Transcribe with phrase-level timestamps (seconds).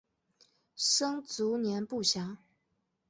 [0.75, 2.39] 生卒年不详。